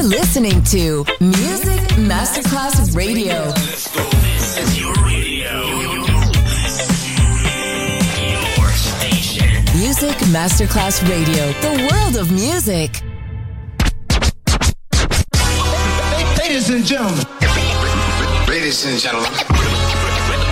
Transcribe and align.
You're 0.00 0.08
listening 0.08 0.62
to 0.62 1.04
Music 1.20 1.78
Masterclass 2.08 2.96
Radio. 2.96 3.34
Let's 3.34 3.94
go. 3.94 4.02
This 4.02 4.56
is 4.56 4.80
your 4.80 4.94
radio. 5.04 5.60
Your 8.56 8.72
station. 8.72 9.62
Music 9.78 10.16
Masterclass 10.32 11.06
Radio, 11.06 11.52
the 11.60 11.86
world 11.92 12.16
of 12.16 12.32
music. 12.32 13.02
Ladies 16.38 16.70
and 16.70 16.82
gentlemen. 16.86 17.26
Ladies 18.48 18.86
and 18.86 18.98
gentlemen. 18.98 19.30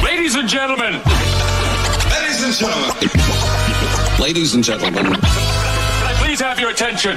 Ladies 0.05 0.35
and 0.35 0.47
gentlemen. 0.47 1.01
Ladies 2.13 2.45
and 2.45 2.55
gentlemen. 2.55 4.21
Ladies 4.21 4.55
and 4.55 4.63
gentlemen. 4.63 5.05
Can 5.07 5.23
I 5.25 6.15
please 6.19 6.39
have 6.39 6.61
your 6.61 6.69
attention? 6.69 7.17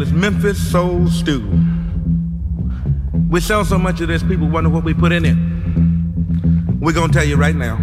is 0.00 0.12
Memphis 0.12 0.58
Soul 0.70 1.06
Stew. 1.08 1.42
We 3.30 3.40
sell 3.40 3.64
so 3.64 3.78
much 3.78 4.00
of 4.00 4.08
this, 4.08 4.22
people 4.22 4.48
wonder 4.48 4.70
what 4.70 4.84
we 4.84 4.94
put 4.94 5.12
in 5.12 5.24
it. 5.24 5.36
We're 6.80 6.92
gonna 6.92 7.12
tell 7.12 7.24
you 7.24 7.36
right 7.36 7.56
now. 7.56 7.76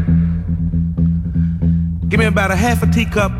Give 2.07 2.19
me 2.19 2.25
about 2.25 2.51
a 2.51 2.55
half 2.55 2.83
a 2.83 2.87
teacup 2.87 3.31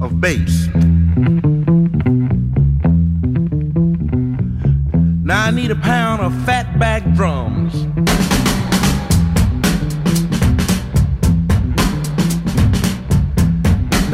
of 0.00 0.20
bass. 0.20 0.66
Now 5.24 5.44
I 5.44 5.50
need 5.52 5.70
a 5.70 5.76
pound 5.76 6.22
of 6.22 6.32
fatback 6.44 7.14
drums. 7.14 7.85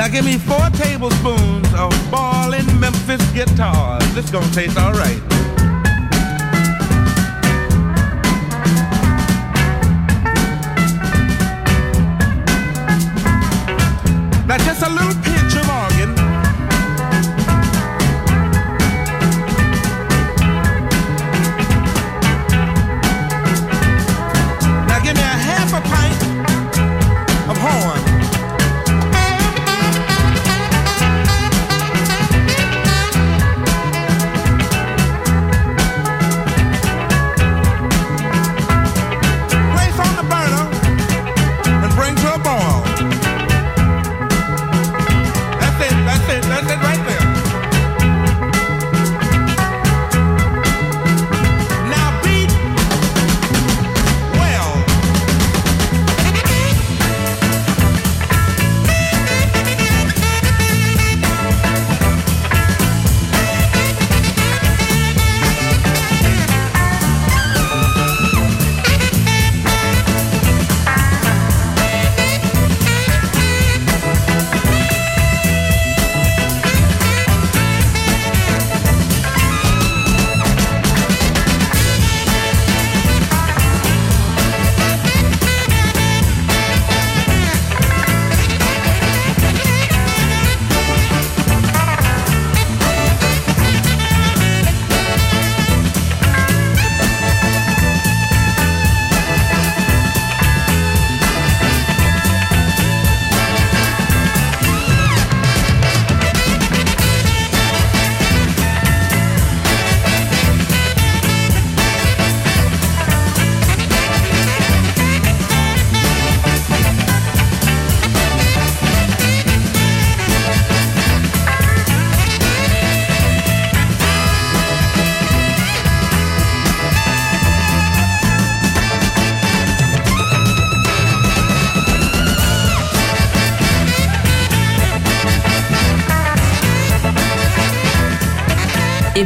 Now 0.02 0.08
give 0.08 0.24
me 0.24 0.36
four 0.36 0.68
tablespoons 0.70 1.72
of 1.74 1.92
ballin' 2.10 2.66
Memphis 2.80 3.24
guitars. 3.30 4.02
This 4.16 4.28
gonna 4.30 4.50
taste 4.50 4.76
all 4.76 4.92
right. 4.92 5.22
Now 14.44 14.58
just 14.58 14.82
a 14.82 14.90
little 14.90 15.31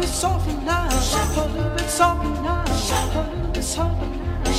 bit 0.00 0.08
softer 0.08 0.52
now, 0.64 0.88
a 0.88 0.96
little 1.36 1.70
bit 1.76 1.90
softer 1.90 2.28
now, 2.42 2.64
a 2.64 3.26
little 3.26 3.52
bit 3.52 3.62
softer 3.62 4.06
now, 4.06 4.44
a 4.44 4.50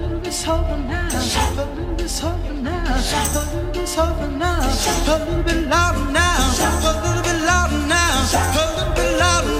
little 0.00 0.18
bit 0.18 0.32
softer 0.32 0.76
now, 0.78 1.08
a 1.08 1.54
little 1.54 1.94
bit 1.94 2.08
softer 2.08 2.52
now, 2.54 2.84
a 2.84 2.98
little 2.98 3.72
bit 3.72 3.86
softer 3.86 4.28
now, 4.28 4.58
a 4.58 4.70
little 5.06 5.42
bit 5.44 5.68
louder 5.68 6.10
now, 6.10 6.36
a 6.38 7.06
little 7.06 7.22
bit 7.22 7.40
louder 7.46 7.86
now, 7.86 8.18
a 8.20 8.46
little 8.56 8.94
bit 8.94 9.18
louder. 9.18 9.59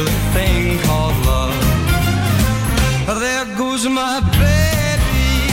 Little 0.00 0.14
thing 0.32 0.78
called 0.78 1.14
love. 1.26 1.52
There 3.20 3.44
goes 3.58 3.86
my 3.86 4.20
baby. 4.40 5.52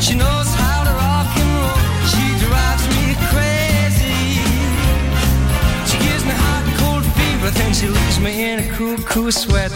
She 0.00 0.14
knows 0.14 0.48
how 0.54 0.84
to 0.86 0.92
rock 1.02 1.30
and 1.42 1.50
roll. 1.58 1.80
She 2.12 2.24
drives 2.46 2.84
me 2.94 3.04
crazy. 3.32 4.22
She 5.88 5.96
gives 6.06 6.24
me 6.24 6.34
hot 6.44 6.62
and 6.68 6.76
cold 6.78 7.04
fever, 7.18 7.50
then 7.50 7.74
she 7.74 7.88
leaves 7.88 8.20
me 8.20 8.32
in 8.48 8.60
a 8.60 8.66
cool, 8.76 8.96
cool 8.98 9.32
sweat. 9.32 9.72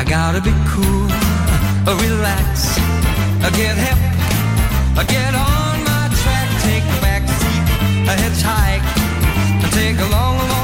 I 0.00 0.04
gotta 0.08 0.40
be 0.40 0.54
cool, 0.72 1.08
relax, 2.00 2.78
get 3.58 3.76
uh, 4.96 5.04
get 5.04 5.34
on 5.34 5.71
hitchhike, 8.32 9.70
take 9.72 9.98
a 9.98 10.08
long, 10.10 10.38
long 10.38 10.61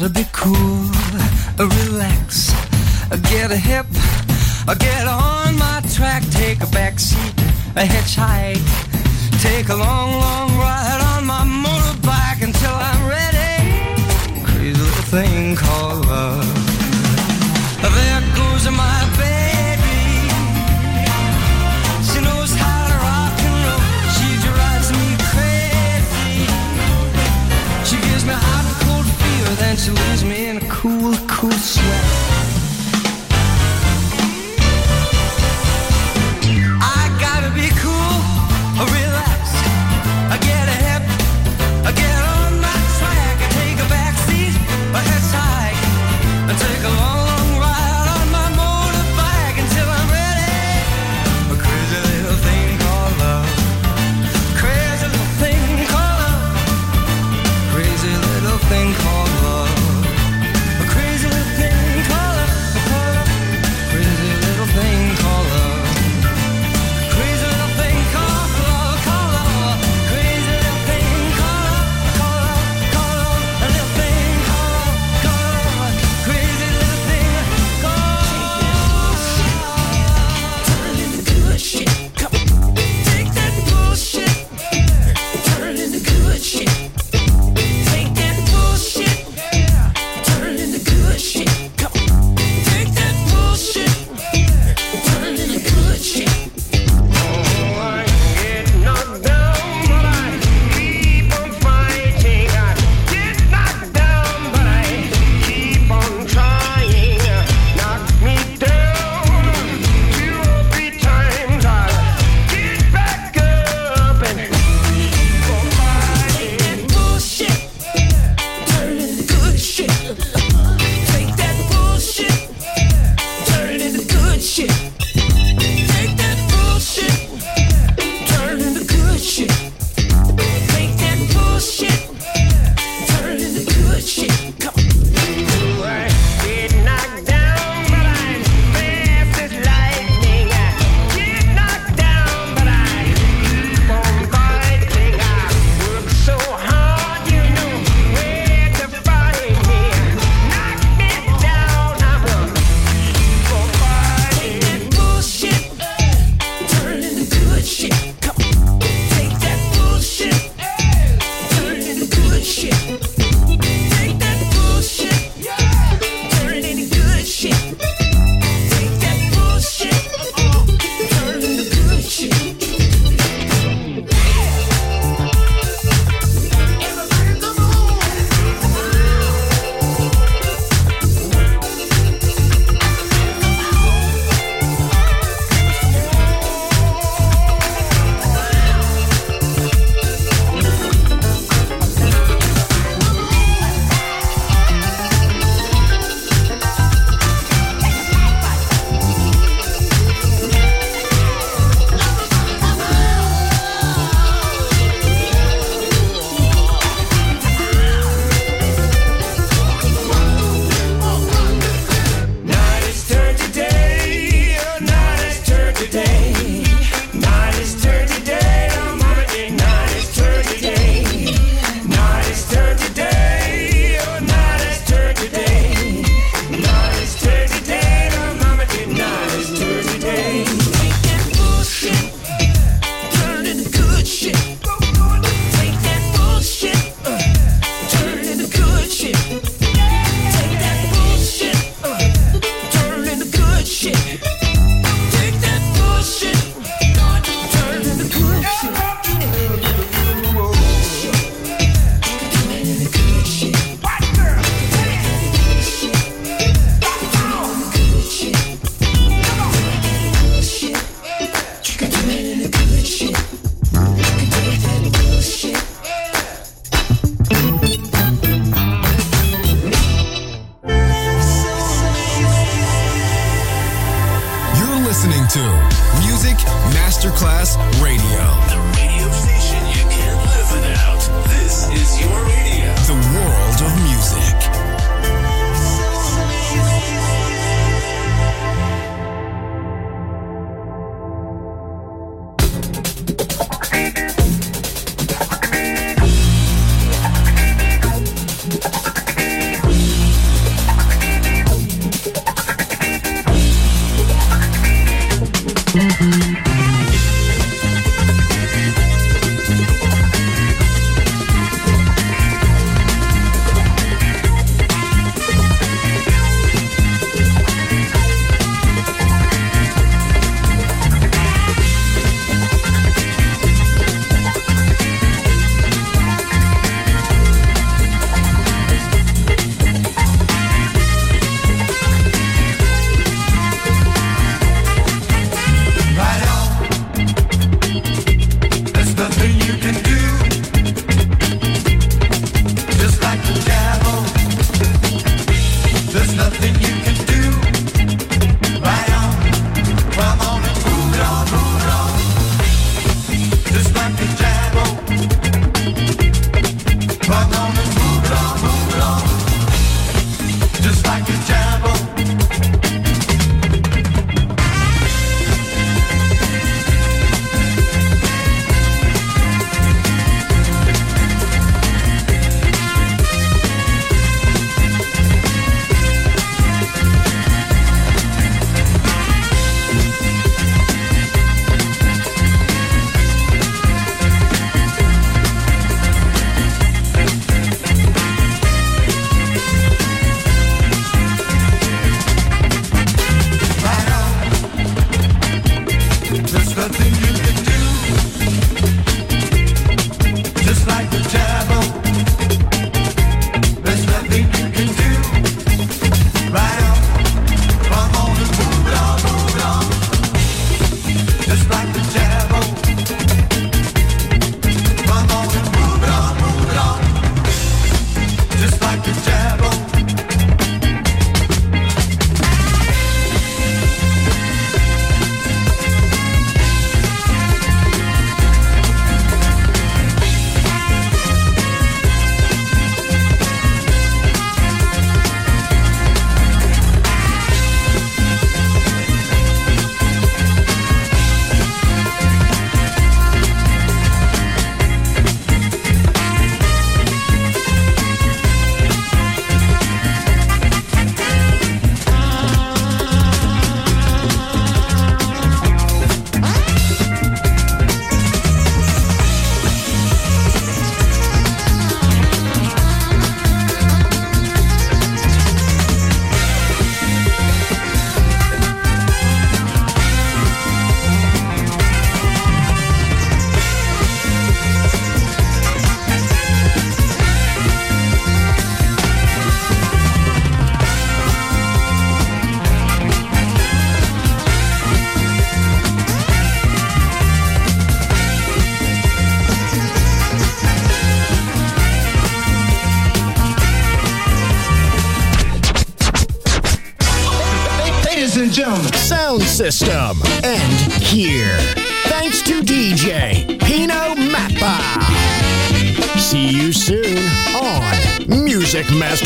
gotta 0.00 0.12
be 0.14 0.24
cool, 0.32 0.90
uh, 1.58 1.66
relax, 1.82 2.52
uh, 3.10 3.16
get 3.32 3.50
a 3.50 3.56
hip, 3.56 3.84
uh, 4.68 4.74
get 4.74 5.08
on 5.08 5.58
my 5.58 5.82
track, 5.92 6.22
take 6.30 6.62
a 6.62 6.66
back 6.68 7.00
seat, 7.00 7.34
a 7.74 7.82
hitchhike, 7.82 8.62
take 9.42 9.68
a 9.70 9.74
long, 9.74 10.12
long 10.12 10.56
ride 10.56 11.00
on 11.16 11.26
my 11.26 11.42
motorbike 11.64 12.42
until 12.42 12.76
I'm 12.88 13.08
ready. 13.08 14.44
Crazy 14.44 14.78
little 14.78 15.06
thing 15.10 15.56
called 15.56 15.87
she 29.88 29.94
leaves 29.94 30.24
me 30.24 30.37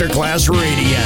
Masterclass 0.03 0.49
Radio. 0.49 1.02